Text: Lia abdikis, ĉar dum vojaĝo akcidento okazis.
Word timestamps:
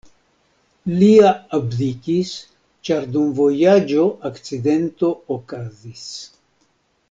Lia 1.01 1.33
abdikis, 1.57 2.31
ĉar 2.89 3.07
dum 3.17 3.29
vojaĝo 3.41 4.07
akcidento 4.33 5.13
okazis. 5.39 6.11